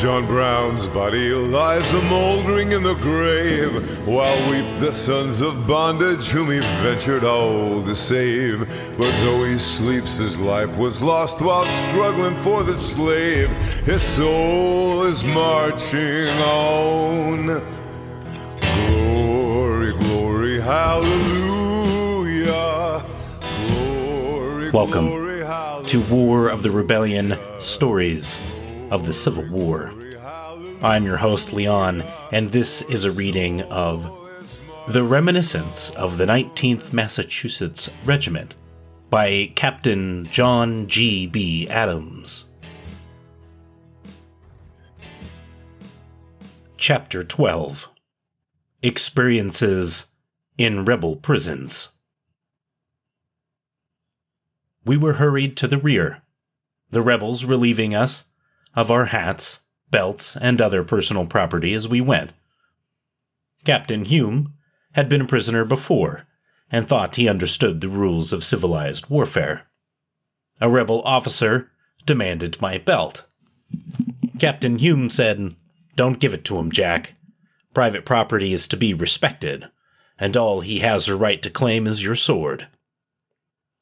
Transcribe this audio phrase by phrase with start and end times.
[0.00, 6.28] John Brown's body lies a mouldering in the grave, while weep the sons of bondage
[6.28, 8.68] whom he ventured all to save.
[8.98, 13.48] But though he sleeps, his life was lost while struggling for the slave.
[13.86, 17.46] His soul is marching on.
[18.60, 21.96] Glory, glory, hallelujah.
[23.40, 25.88] Glory, Welcome glory, hallelujah.
[25.88, 28.42] to War of the Rebellion Stories
[28.90, 29.92] of the Civil War.
[30.82, 34.04] I'm your host, Leon, and this is a reading of
[34.88, 38.54] The Reminiscence of the 19th Massachusetts Regiment
[39.10, 41.26] by Captain John G.
[41.26, 41.68] B.
[41.68, 42.44] Adams.
[46.76, 47.90] Chapter 12
[48.82, 50.06] Experiences
[50.56, 51.90] in Rebel Prisons.
[54.84, 56.22] We were hurried to the rear,
[56.90, 58.26] the rebels relieving us
[58.76, 59.60] of our hats,
[59.90, 62.32] belts, and other personal property as we went.
[63.64, 64.52] Captain Hume
[64.92, 66.26] had been a prisoner before
[66.70, 69.66] and thought he understood the rules of civilized warfare.
[70.60, 71.70] A rebel officer
[72.04, 73.26] demanded my belt.
[74.38, 75.54] Captain Hume said,
[75.96, 77.14] Don't give it to him, Jack.
[77.74, 79.66] Private property is to be respected,
[80.18, 82.68] and all he has a right to claim is your sword.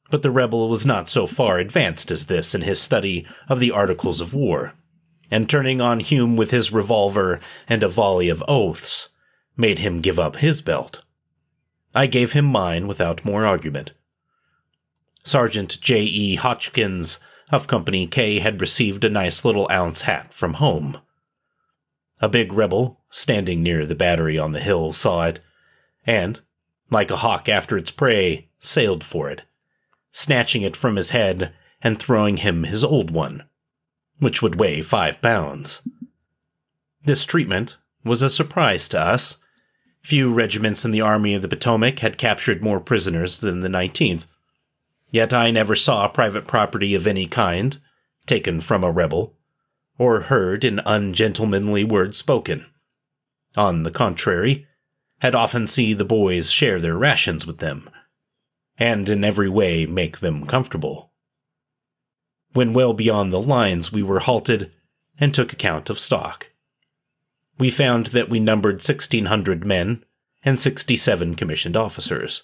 [0.09, 3.71] But the rebel was not so far advanced as this in his study of the
[3.71, 4.73] Articles of War,
[5.31, 9.09] and turning on Hume with his revolver and a volley of oaths,
[9.57, 11.03] made him give up his belt.
[11.93, 13.93] I gave him mine without more argument.
[15.23, 16.03] Sergeant J.
[16.03, 16.35] E.
[16.35, 17.19] Hotchkins
[17.51, 20.99] of Company K had received a nice little ounce hat from home.
[22.21, 25.39] A big rebel, standing near the battery on the hill, saw it,
[26.05, 26.41] and,
[26.89, 29.43] like a hawk after its prey, sailed for it,
[30.11, 33.43] snatching it from his head and throwing him his old one,
[34.19, 35.87] which would weigh five pounds.
[37.03, 39.37] This treatment was a surprise to us.
[40.01, 44.25] Few regiments in the Army of the Potomac had captured more prisoners than the 19th.
[45.11, 47.79] Yet I never saw private property of any kind
[48.25, 49.37] taken from a rebel,
[49.97, 52.65] or heard an ungentlemanly word spoken.
[53.55, 54.67] On the contrary,
[55.19, 57.89] had often seen the boys share their rations with them,
[58.77, 61.11] and in every way make them comfortable.
[62.55, 64.73] When well beyond the lines, we were halted
[65.19, 66.51] and took account of stock.
[67.59, 70.05] We found that we numbered 1,600 men
[70.41, 72.43] and 67 commissioned officers.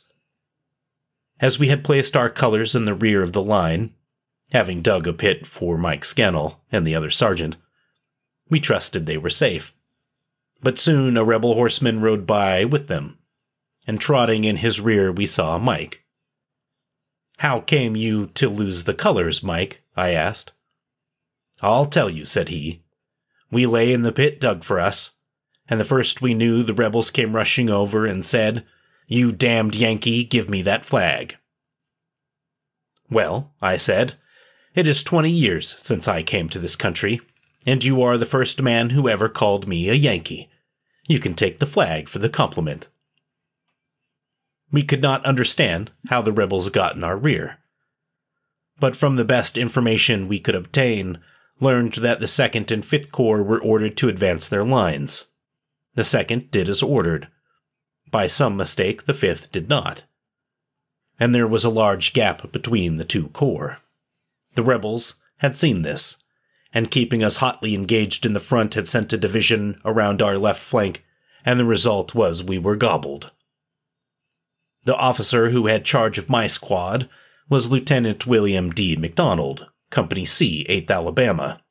[1.39, 3.93] As we had placed our colors in the rear of the line,
[4.51, 7.55] having dug a pit for Mike Scannell and the other sergeant,
[8.49, 9.73] we trusted they were safe.
[10.61, 13.17] But soon a rebel horseman rode by with them,
[13.87, 16.03] and trotting in his rear we saw Mike.
[17.37, 19.80] How came you to lose the colors, Mike?
[19.95, 20.53] I asked.
[21.61, 22.83] I'll tell you, said he.
[23.51, 25.17] We lay in the pit dug for us,
[25.69, 28.65] and the first we knew the rebels came rushing over and said,
[29.07, 31.37] You damned Yankee, give me that flag.
[33.09, 34.15] Well, I said,
[34.73, 37.19] it is twenty years since I came to this country,
[37.65, 40.49] and you are the first man who ever called me a Yankee.
[41.07, 42.87] You can take the flag for the compliment.
[44.71, 47.57] We could not understand how the rebels got in our rear.
[48.81, 51.19] But from the best information we could obtain,
[51.59, 55.27] learned that the 2nd and 5th Corps were ordered to advance their lines.
[55.93, 57.27] The 2nd did as ordered.
[58.09, 60.01] By some mistake, the 5th did not.
[61.19, 63.77] And there was a large gap between the two corps.
[64.55, 66.17] The rebels had seen this,
[66.73, 70.61] and keeping us hotly engaged in the front had sent a division around our left
[70.61, 71.05] flank,
[71.45, 73.29] and the result was we were gobbled.
[74.85, 77.07] The officer who had charge of my squad
[77.51, 78.95] was Lieutenant William D.
[78.95, 81.61] McDonald, Company C, 8th Alabama.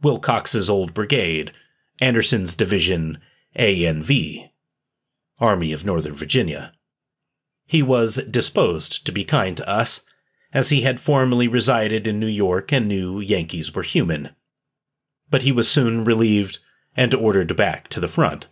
[0.00, 1.52] Wilcox's old brigade,
[2.00, 3.20] Anderson's division,
[3.54, 4.10] ANV,
[5.38, 6.72] Army of Northern Virginia.
[7.66, 10.04] He was disposed to be kind to us,
[10.54, 14.30] as he had formerly resided in New York and knew Yankees were human.
[15.28, 16.60] But he was soon relieved
[16.96, 18.46] and ordered back to the front.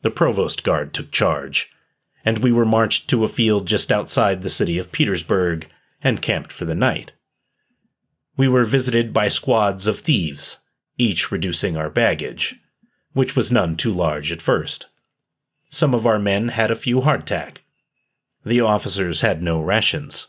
[0.00, 1.70] The provost guard took charge,
[2.24, 5.68] and we were marched to a field just outside the city of Petersburg
[6.02, 7.12] and camped for the night.
[8.36, 10.58] We were visited by squads of thieves,
[10.98, 12.56] each reducing our baggage,
[13.12, 14.86] which was none too large at first.
[15.70, 17.58] Some of our men had a few hardtack.
[18.44, 20.28] The officers had no rations.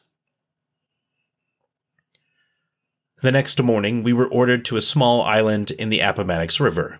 [3.22, 7.00] The next morning, we were ordered to a small island in the Appomattox River.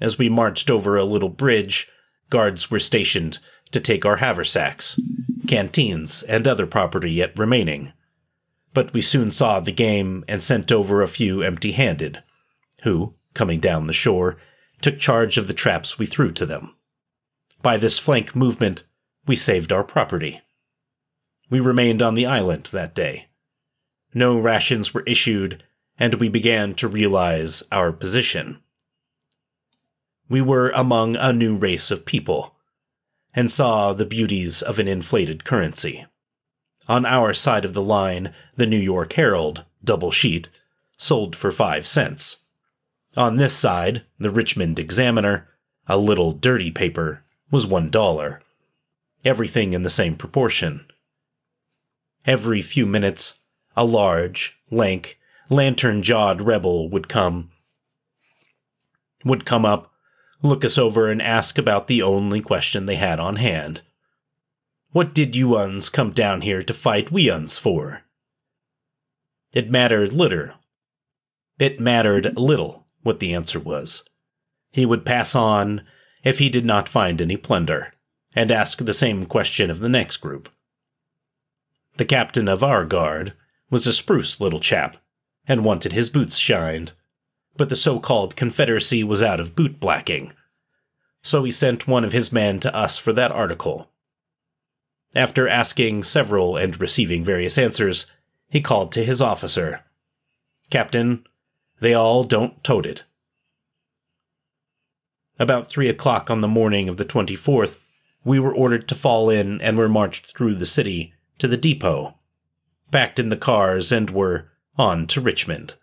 [0.00, 1.88] As we marched over a little bridge,
[2.30, 3.38] guards were stationed
[3.72, 4.98] to take our haversacks,
[5.48, 7.92] canteens, and other property yet remaining.
[8.74, 12.22] But we soon saw the game and sent over a few empty handed,
[12.84, 14.38] who, coming down the shore,
[14.80, 16.74] took charge of the traps we threw to them.
[17.62, 18.84] By this flank movement,
[19.26, 20.40] we saved our property.
[21.48, 23.28] We remained on the island that day.
[24.14, 25.62] No rations were issued,
[25.98, 28.62] and we began to realize our position.
[30.28, 32.56] We were among a new race of people,
[33.34, 36.06] and saw the beauties of an inflated currency.
[36.88, 40.48] On our side of the line, the New York Herald, double sheet,
[40.96, 42.38] sold for five cents.
[43.16, 45.48] On this side, the Richmond Examiner,
[45.86, 48.42] a little dirty paper, was one dollar.
[49.24, 50.86] Everything in the same proportion.
[52.26, 53.40] Every few minutes,
[53.76, 55.18] a large, lank,
[55.48, 57.50] lantern-jawed rebel would come
[59.24, 59.91] would come up,
[60.42, 63.82] look us over, and ask about the only question they had on hand.
[64.90, 68.02] What did you uns come down here to fight we uns for?
[69.54, 70.54] It mattered little.
[71.58, 74.02] It mattered little what the answer was.
[74.70, 75.82] He would pass on
[76.24, 77.94] if he did not find any plunder,
[78.34, 80.48] and ask the same question of the next group.
[81.96, 83.34] The captain of our guard
[83.70, 84.96] was a spruce little chap,
[85.46, 86.92] and wanted his boots shined,
[87.56, 90.32] but the so-called Confederacy was out of boot blacking,
[91.22, 93.90] so he sent one of his men to us for that article.
[95.14, 98.06] After asking several and receiving various answers,
[98.48, 99.84] he called to his officer.
[100.70, 101.26] Captain,
[101.80, 103.04] they all don't tote it.
[105.38, 107.80] About three o'clock on the morning of the 24th,
[108.24, 112.18] we were ordered to fall in and were marched through the city to the depot,
[112.90, 115.74] packed in the cars, and were on to Richmond,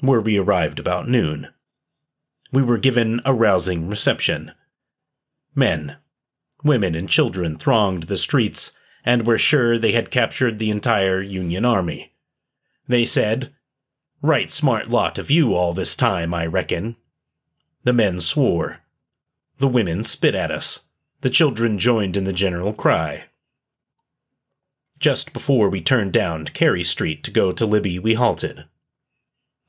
[0.00, 1.48] where we arrived about noon.
[2.52, 4.52] We were given a rousing reception.
[5.54, 5.96] Men,
[6.64, 8.72] women, and children thronged the streets
[9.04, 12.12] and were sure they had captured the entire Union Army.
[12.86, 13.54] They said,
[14.22, 16.96] Right smart lot of you all this time, I reckon.
[17.84, 18.80] The men swore.
[19.58, 20.86] The women spit at us.
[21.22, 23.26] The children joined in the general cry.
[24.98, 28.64] Just before we turned down Cary Street to go to Libby, we halted.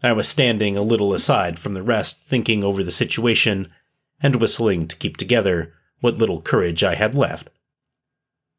[0.04, 3.72] I was standing a little aside from the rest, thinking over the situation
[4.22, 7.50] and whistling to keep together what little courage I had left.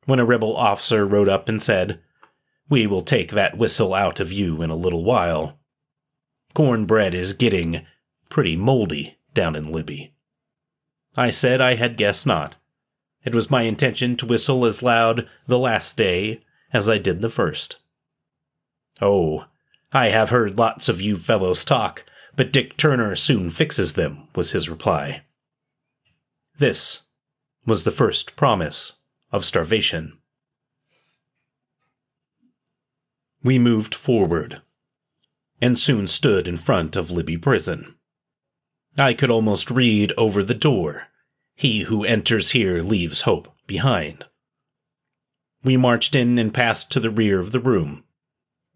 [0.05, 2.00] When a rebel officer rode up and said,
[2.69, 5.59] We will take that whistle out of you in a little while.
[6.55, 7.87] Cornbread is getting
[8.29, 10.15] pretty moldy down in Libby.
[11.17, 12.56] I said I had guessed not.
[13.25, 16.43] It was my intention to whistle as loud the last day
[16.73, 17.79] as I did the first.
[19.00, 19.47] Oh,
[19.93, 22.05] I have heard lots of you fellows talk,
[22.35, 25.25] but Dick Turner soon fixes them, was his reply.
[26.59, 27.03] This
[27.67, 29.00] was the first promise
[29.31, 30.19] of starvation.
[33.43, 34.62] We moved forward,
[35.61, 37.97] and soon stood in front of Libby Prison.
[38.97, 41.09] I could almost read over the door,
[41.55, 44.25] He who enters here leaves hope behind.
[45.62, 48.01] We marched in and passed to the rear of the room.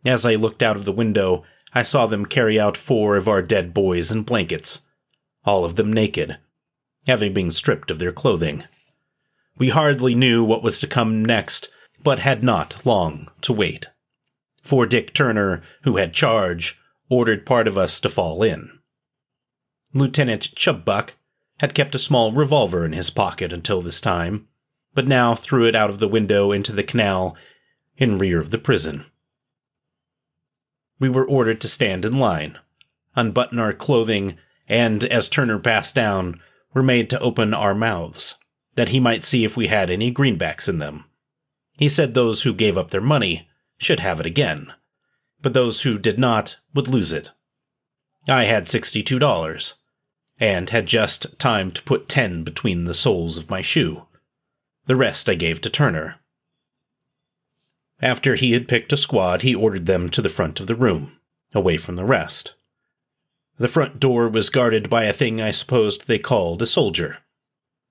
[0.07, 1.43] As I looked out of the window,
[1.75, 4.83] I saw them carry out four of our dead boys in blankets,
[5.45, 6.39] all of them naked,
[7.09, 8.63] having been stripped of their clothing.
[9.59, 13.89] We hardly knew what was to come next, but had not long to wait.
[14.63, 16.79] For Dick Turner, who had charge,
[17.09, 18.71] ordered part of us to fall in.
[19.93, 21.15] Lieutenant Chubbuck
[21.59, 24.47] had kept a small revolver in his pocket until this time,
[24.95, 27.37] but now threw it out of the window into the canal
[27.97, 29.05] in rear of the prison.
[30.99, 32.59] We were ordered to stand in line,
[33.15, 34.39] unbutton our clothing,
[34.69, 36.41] and, as Turner passed down,
[36.75, 38.35] were made to open our mouths,
[38.75, 41.05] that he might see if we had any greenbacks in them.
[41.79, 43.49] He said those who gave up their money
[43.79, 44.73] should have it again,
[45.43, 47.31] but those who did not would lose it.
[48.29, 49.75] I had sixty-two dollars,
[50.41, 54.07] and had just time to put ten between the soles of my shoe.
[54.87, 56.17] The rest I gave to Turner.
[58.03, 61.19] After he had picked a squad, he ordered them to the front of the room,
[61.55, 62.55] away from the rest.
[63.57, 67.19] The front door was guarded by a thing I supposed they called a soldier.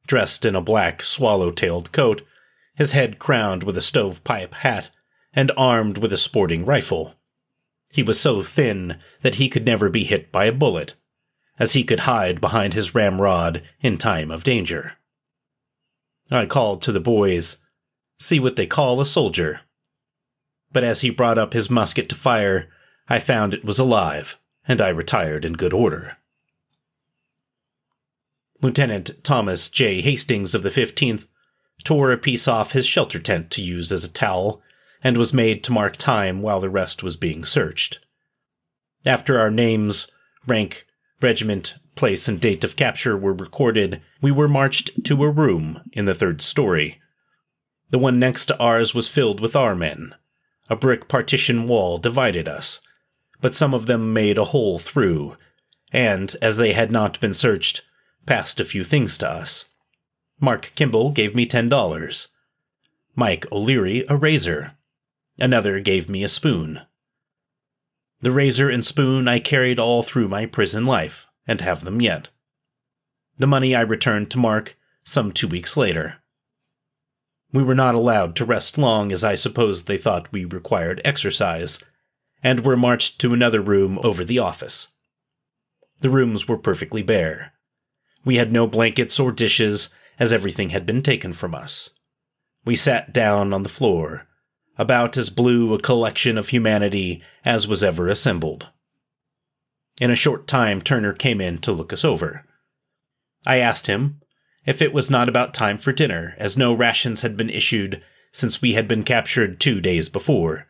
[0.05, 2.21] Dressed in a black swallow tailed coat,
[2.75, 4.91] his head crowned with a stovepipe hat,
[5.33, 7.15] and armed with a sporting rifle.
[7.91, 10.93] He was so thin that he could never be hit by a bullet,
[11.57, 14.97] as he could hide behind his ramrod in time of danger.
[16.29, 17.57] I called to the boys,
[18.17, 19.61] See what they call a soldier.
[20.75, 22.67] But as he brought up his musket to fire,
[23.07, 26.17] I found it was alive, and I retired in good order.
[28.61, 30.01] Lieutenant Thomas J.
[30.01, 31.27] Hastings of the 15th
[31.85, 34.61] tore a piece off his shelter tent to use as a towel,
[35.01, 37.99] and was made to mark time while the rest was being searched.
[39.05, 40.11] After our names,
[40.45, 40.85] rank,
[41.21, 46.03] regiment, place, and date of capture were recorded, we were marched to a room in
[46.03, 46.99] the third story.
[47.91, 50.13] The one next to ours was filled with our men.
[50.69, 52.81] A brick partition wall divided us,
[53.39, 55.37] but some of them made a hole through,
[55.91, 57.83] and, as they had not been searched,
[58.25, 59.65] passed a few things to us.
[60.39, 62.29] Mark Kimball gave me ten dollars.
[63.15, 64.75] Mike O'Leary a razor.
[65.37, 66.81] Another gave me a spoon.
[68.21, 72.29] The razor and spoon I carried all through my prison life, and have them yet.
[73.37, 76.17] The money I returned to Mark some two weeks later.
[77.55, 81.81] We were not allowed to rest long, as I suppose they thought we required exercise,
[82.43, 84.89] and were marched to another room over the office.
[86.01, 87.53] The rooms were perfectly bare.
[88.25, 89.87] We had no blankets or dishes,
[90.19, 91.91] as everything had been taken from us.
[92.65, 94.27] We sat down on the floor,
[94.77, 98.69] about as blue a collection of humanity as was ever assembled.
[100.01, 102.45] In a short time, Turner came in to look us over.
[103.47, 104.19] I asked him
[104.65, 108.61] if it was not about time for dinner, as no rations had been issued since
[108.61, 110.67] we had been captured two days before.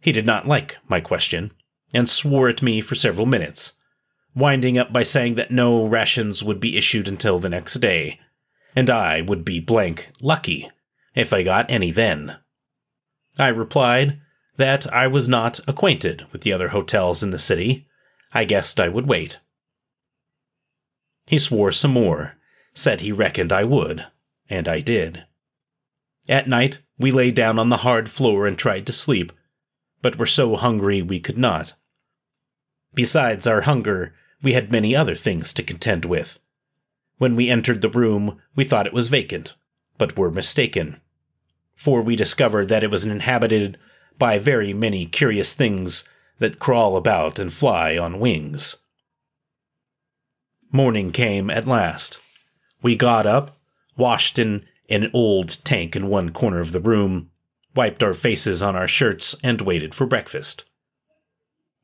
[0.00, 1.52] He did not like my question,
[1.94, 3.74] and swore at me for several minutes,
[4.34, 8.20] winding up by saying that no rations would be issued until the next day,
[8.76, 10.68] and I would be blank lucky
[11.14, 12.36] if I got any then.
[13.38, 14.20] I replied
[14.56, 17.86] that I was not acquainted with the other hotels in the city.
[18.32, 19.38] I guessed I would wait.
[21.26, 22.36] He swore some more,
[22.74, 24.06] said he reckoned I would,
[24.48, 25.24] and I did.
[26.28, 29.32] At night, we lay down on the hard floor and tried to sleep,
[30.00, 31.74] but were so hungry we could not.
[32.94, 36.38] Besides our hunger, we had many other things to contend with.
[37.18, 39.54] When we entered the room, we thought it was vacant,
[39.98, 41.00] but were mistaken
[41.82, 43.76] for we discovered that it was inhabited
[44.16, 48.76] by very many curious things that crawl about and fly on wings.
[50.70, 52.20] Morning came at last.
[52.82, 53.56] We got up,
[53.96, 57.30] washed in an old tank in one corner of the room,
[57.74, 60.64] wiped our faces on our shirts, and waited for breakfast.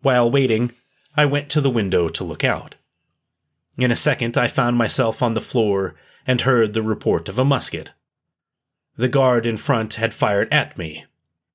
[0.03, 0.73] While waiting,
[1.17, 2.75] I went to the window to look out.
[3.79, 5.95] In a second, I found myself on the floor
[6.27, 7.93] and heard the report of a musket.
[8.97, 11.07] The guard in front had fired at me,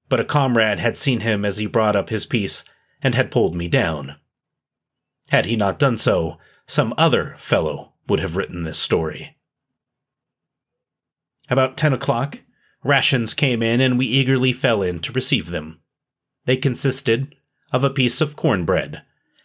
[0.07, 2.63] but a comrade had seen him as he brought up his piece
[3.01, 4.15] and had pulled me down.
[5.29, 9.37] Had he not done so, some other fellow would have written this story.
[11.49, 12.41] About ten o'clock,
[12.83, 15.79] rations came in and we eagerly fell in to receive them.
[16.45, 17.35] They consisted
[17.71, 19.01] of a piece of cornbread,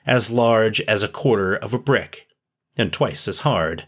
[0.06, 2.26] as large as a quarter of a brick,
[2.76, 3.86] and twice as hard,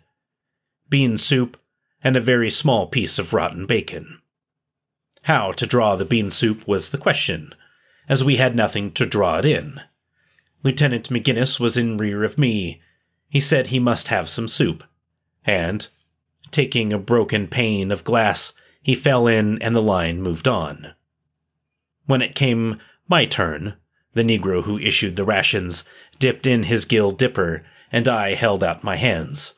[0.88, 1.56] bean soup,
[2.02, 4.20] and a very small piece of rotten bacon.
[5.24, 7.54] How to draw the bean soup was the question,
[8.08, 9.80] as we had nothing to draw it in.
[10.62, 12.82] Lieutenant McGinnis was in rear of me.
[13.30, 14.84] He said he must have some soup,
[15.46, 15.86] and,
[16.50, 20.94] taking a broken pane of glass, he fell in and the line moved on.
[22.06, 23.76] When it came my turn,
[24.14, 25.84] the Negro who issued the rations
[26.18, 29.54] dipped in his gill dipper, and I held out my hands.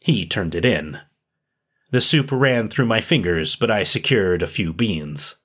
[0.00, 0.98] He turned it in.
[1.90, 5.36] The soup ran through my fingers, but I secured a few beans.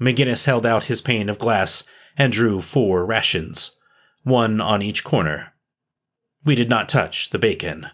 [0.00, 1.82] McGinnis held out his pane of glass
[2.16, 3.76] and drew four rations,
[4.22, 5.54] one on each corner.
[6.44, 7.90] We did not touch the bacon.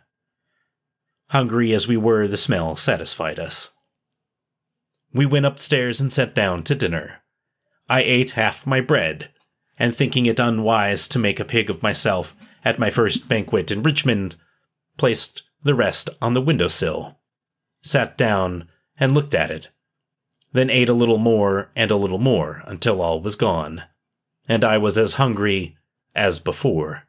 [1.31, 3.71] Hungry as we were, the smell satisfied us.
[5.13, 7.23] We went upstairs and sat down to dinner.
[7.89, 9.31] I ate half my bread,
[9.79, 13.83] and thinking it unwise to make a pig of myself at my first banquet in
[13.83, 14.37] Richmond,
[14.97, 17.19] placed the rest on the window sill,
[17.83, 19.71] sat down, and looked at it,
[20.53, 23.83] then ate a little more and a little more until all was gone,
[24.49, 25.77] and I was as hungry
[26.15, 27.06] as before.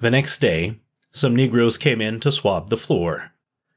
[0.00, 0.80] The next day,
[1.12, 3.32] some Negroes came in to swab the floor,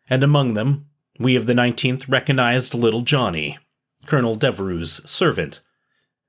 [0.09, 0.88] and among them,
[1.19, 3.57] we of the 19th recognized little Johnny,
[4.05, 5.59] Colonel Devereux's servant.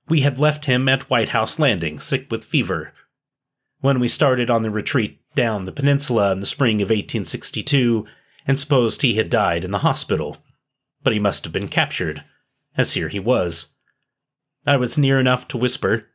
[0.09, 2.92] We had left him at White House Landing, sick with fever,
[3.80, 8.07] when we started on the retreat down the peninsula in the spring of 1862
[8.47, 10.38] and supposed he had died in the hospital.
[11.02, 12.25] But he must have been captured,
[12.76, 13.75] as here he was.
[14.66, 16.09] I was near enough to whisper,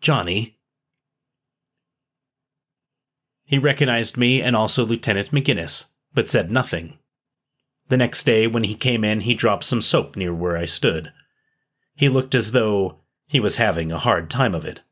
[0.00, 0.57] Johnny.
[3.48, 6.98] He recognized me and also Lieutenant McGinnis, but said nothing.
[7.88, 11.14] The next day, when he came in, he dropped some soap near where I stood.
[11.96, 14.82] He looked as though he was having a hard time of it.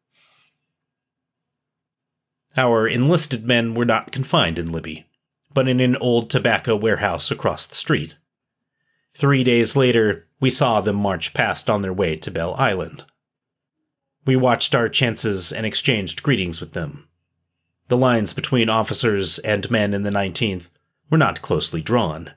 [2.57, 5.07] Our enlisted men were not confined in Libby,
[5.53, 8.17] but in an old tobacco warehouse across the street.
[9.15, 13.05] Three days later, we saw them march past on their way to Belle Island.
[14.25, 17.09] We watched our chances and exchanged greetings with them.
[17.89, 20.71] The lines between officers and men in the 19th
[21.09, 22.33] were not closely drawn.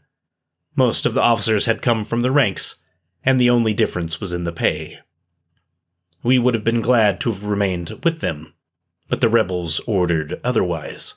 [0.75, 2.75] Most of the officers had come from the ranks,
[3.25, 4.99] and the only difference was in the pay.
[6.21, 8.53] We would have been glad to have remained with them,
[9.09, 11.15] but the rebels ordered otherwise.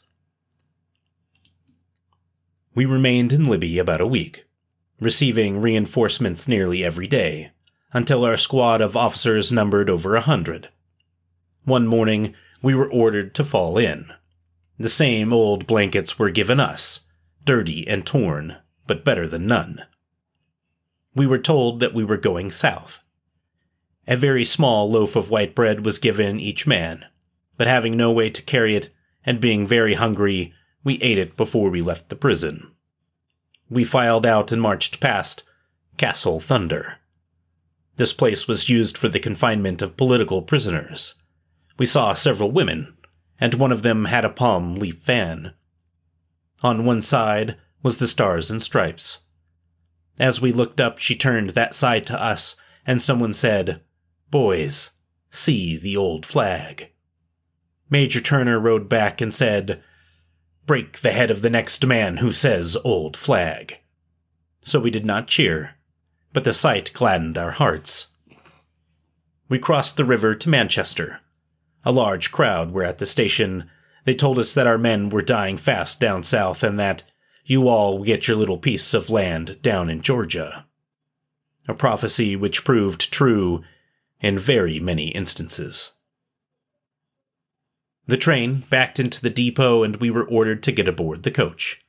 [2.75, 4.47] We remained in Libby about a week,
[4.99, 7.51] receiving reinforcements nearly every day,
[7.93, 10.71] until our squad of officers numbered over a hundred.
[11.65, 14.07] One morning, we were ordered to fall in.
[14.83, 17.07] The same old blankets were given us,
[17.45, 18.57] dirty and torn,
[18.89, 19.85] but better than none.
[21.15, 22.99] We were told that we were going south.
[24.09, 27.07] A very small loaf of white bread was given each man,
[27.57, 28.89] but having no way to carry it,
[29.25, 32.73] and being very hungry, we ate it before we left the prison.
[33.71, 35.45] We filed out and marched past
[35.97, 36.97] Castle Thunder.
[37.99, 41.15] This place was used for the confinement of political prisoners.
[41.79, 42.97] We saw several women,
[43.43, 45.53] and one of them had a palm leaf fan.
[46.63, 49.25] On one side was the Stars and Stripes.
[50.21, 52.55] As we looked up, she turned that side to us,
[52.87, 53.81] and someone said,
[54.31, 54.93] Boys,
[55.29, 56.91] see the old flag.
[57.91, 59.83] Major Turner rode back and said,
[60.65, 63.81] Break the head of the next man who says old flag.
[64.61, 65.79] So we did not cheer,
[66.33, 68.07] but the sight gladdened our hearts.
[69.49, 71.22] We crossed the river to Manchester.
[71.85, 73.69] A large crowd were at the station.
[74.05, 77.05] They told us that our men were dying fast down south and that
[77.45, 80.67] you all get your little piece of land down in Georgia.
[81.69, 83.63] A prophecy which proved true
[84.21, 85.95] in very many instances.
[88.07, 91.85] The train backed into the depot and we were ordered to get aboard the coach.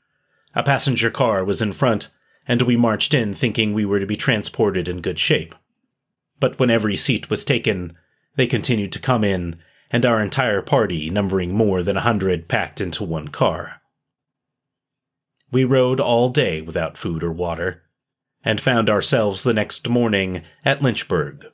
[0.56, 2.10] A passenger car was in front,
[2.48, 5.56] and we marched in thinking we were to be transported in good shape.
[6.40, 7.98] But when every seat was taken,
[8.36, 9.58] they continued to come in,
[9.94, 13.80] and our entire party, numbering more than a hundred, packed into one car.
[15.52, 17.84] We rode all day without food or water,
[18.44, 21.46] and found ourselves the next morning at Lynchburg.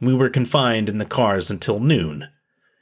[0.00, 2.28] We were confined in the cars until noon,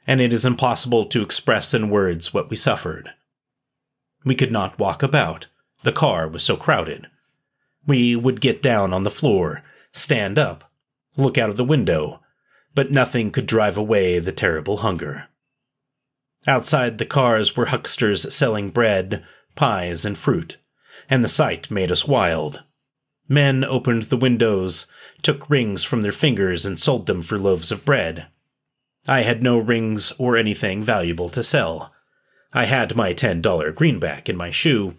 [0.07, 3.09] and it is impossible to express in words what we suffered.
[4.23, 5.47] We could not walk about,
[5.83, 7.07] the car was so crowded.
[7.85, 10.71] We would get down on the floor, stand up,
[11.17, 12.22] look out of the window,
[12.75, 15.27] but nothing could drive away the terrible hunger.
[16.45, 19.23] Outside the cars were hucksters selling bread,
[19.55, 20.57] pies, and fruit,
[21.09, 22.63] and the sight made us wild.
[23.29, 24.87] Men opened the windows,
[25.21, 28.27] took rings from their fingers, and sold them for loaves of bread.
[29.07, 31.93] I had no rings or anything valuable to sell.
[32.51, 34.95] I had my $10 greenback in my shoe,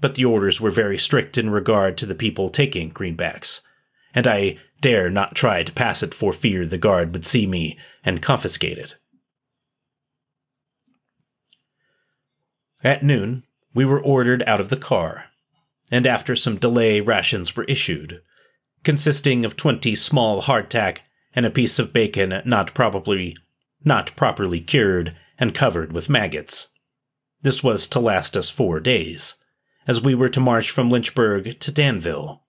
[0.00, 3.60] but the orders were very strict in regard to the people taking greenbacks,
[4.14, 7.78] and I dare not try to pass it for fear the guard would see me
[8.04, 8.96] and confiscate it.
[12.84, 15.30] At noon, we were ordered out of the car,
[15.90, 18.20] and after some delay, rations were issued,
[18.82, 20.98] consisting of twenty small hardtack
[21.34, 23.36] and a piece of bacon not probably
[23.84, 26.68] not properly cured and covered with maggots.
[27.40, 29.34] This was to last us four days,
[29.86, 32.41] as we were to march from Lynchburg to Danville,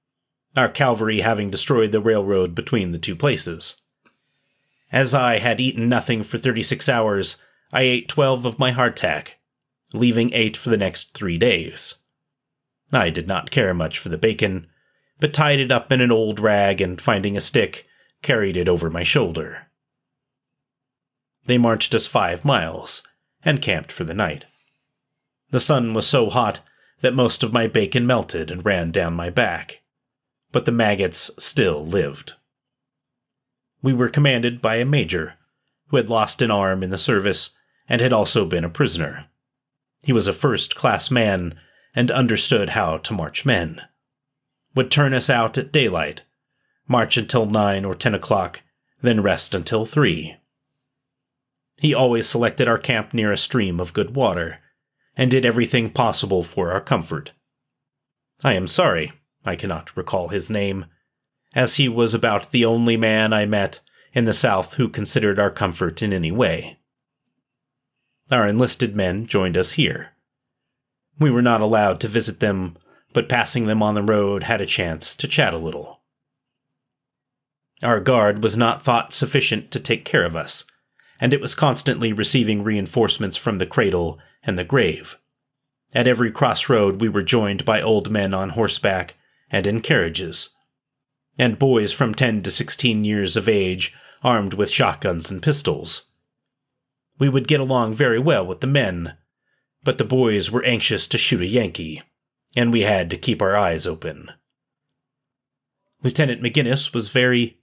[0.55, 3.81] our cavalry having destroyed the railroad between the two places.
[4.91, 7.37] As I had eaten nothing for thirty six hours,
[7.71, 9.29] I ate twelve of my hardtack,
[9.93, 11.95] leaving eight for the next three days.
[12.91, 14.67] I did not care much for the bacon,
[15.19, 17.87] but tied it up in an old rag and finding a stick,
[18.21, 19.67] carried it over my shoulder.
[21.45, 23.01] They marched us five miles
[23.43, 24.45] and camped for the night.
[25.49, 26.61] The sun was so hot
[27.01, 29.81] that most of my bacon melted and ran down my back,
[30.53, 32.33] but the maggots still lived.
[33.81, 35.33] We were commanded by a major
[35.87, 37.57] who had lost an arm in the service
[37.89, 39.25] and had also been a prisoner.
[40.05, 41.55] He was a first class man
[41.93, 43.81] and understood how to march men.
[44.75, 46.21] Would turn us out at daylight,
[46.87, 48.61] march until nine or ten o'clock,
[49.01, 50.37] then rest until three.
[51.77, 54.59] He always selected our camp near a stream of good water,
[55.17, 57.31] and did everything possible for our comfort.
[58.43, 59.13] I am sorry
[59.45, 60.85] I cannot recall his name,
[61.53, 63.81] as he was about the only man I met
[64.13, 66.79] in the South who considered our comfort in any way.
[68.31, 70.11] Our enlisted men joined us here.
[71.19, 72.77] We were not allowed to visit them,
[73.11, 76.01] but passing them on the road had a chance to chat a little.
[77.83, 80.63] Our guard was not thought sufficient to take care of us,
[81.19, 85.19] and it was constantly receiving reinforcements from the cradle and the grave.
[85.93, 89.15] At every crossroad we were joined by old men on horseback
[89.53, 90.49] and in carriages,
[91.37, 96.09] and boys from ten to sixteen years of age armed with shotguns and pistols.
[97.19, 99.15] We would get along very well with the men,
[99.83, 102.01] but the boys were anxious to shoot a Yankee,
[102.55, 104.31] and we had to keep our eyes open.
[106.01, 107.59] Lieutenant McGinnis was very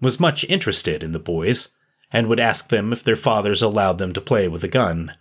[0.00, 1.76] was much interested in the boys
[2.12, 5.14] and would ask them if their fathers allowed them to play with a gun,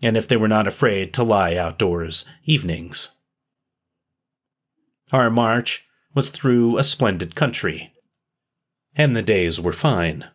[0.00, 3.16] and if they were not afraid to lie outdoors evenings.
[5.12, 7.92] Our march was through a splendid country,
[8.96, 10.30] and the days were fine.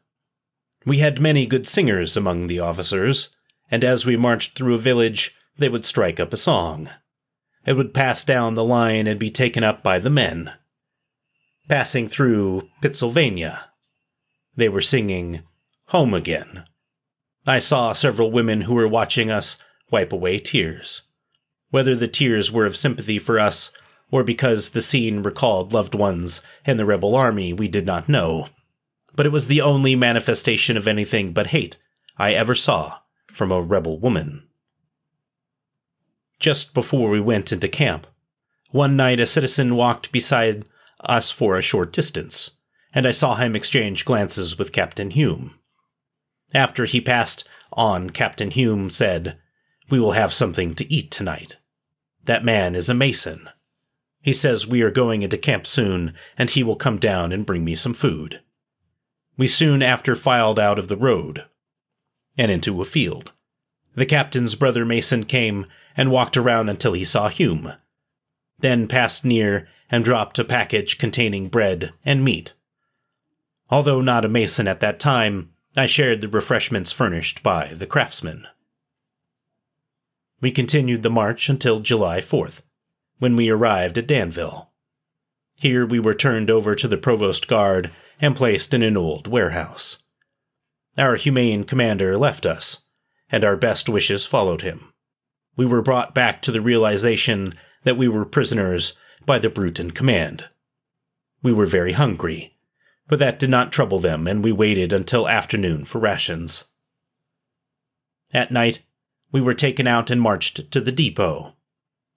[0.86, 3.36] We had many good singers among the officers,
[3.72, 6.90] and as we marched through a village, they would strike up a song.
[7.66, 10.52] It would pass down the line and be taken up by the men.
[11.68, 13.72] Passing through Pittsylvania,
[14.56, 15.42] they were singing
[15.88, 16.66] Home Again.
[17.48, 21.04] I saw several women who were watching us wipe away tears.
[21.70, 23.72] Whether the tears were of sympathy for us
[24.12, 28.48] or because the scene recalled loved ones in the rebel army, we did not know.
[29.16, 31.78] But it was the only manifestation of anything but hate
[32.18, 34.48] I ever saw from a rebel woman.
[36.40, 38.08] Just before we went into camp,
[38.72, 40.66] one night a citizen walked beside
[41.00, 42.52] us for a short distance,
[42.94, 45.60] and I saw him exchange glances with Captain Hume.
[46.54, 49.38] After he passed on, Captain Hume said,
[49.90, 51.58] We will have something to eat tonight.
[52.24, 53.50] That man is a mason.
[54.26, 57.64] He says we are going into camp soon, and he will come down and bring
[57.64, 58.42] me some food.
[59.38, 61.46] We soon after filed out of the road
[62.36, 63.34] and into a field.
[63.94, 67.74] The captain's brother Mason came and walked around until he saw Hume,
[68.58, 72.56] then passed near and dropped a package containing bread and meat.
[73.70, 78.48] Although not a mason at that time, I shared the refreshments furnished by the craftsman.
[80.42, 82.64] We continued the march until July 4th,
[83.20, 84.72] when we arrived at Danville.
[85.60, 90.04] Here we were turned over to the provost guard and placed in an old warehouse.
[90.98, 92.86] Our humane commander left us,
[93.30, 94.94] and our best wishes followed him.
[95.56, 98.94] We were brought back to the realization that we were prisoners
[99.26, 100.48] by the brute in command.
[101.42, 102.58] We were very hungry,
[103.08, 106.66] but that did not trouble them, and we waited until afternoon for rations.
[108.34, 108.82] At night,
[109.32, 111.56] we were taken out and marched to the depot.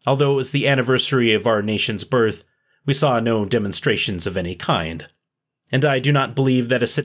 [0.08, 2.42] Although it was the anniversary of our nation's birth,
[2.86, 5.06] we saw no demonstrations of any kind,
[5.70, 6.86] and I do not believe that a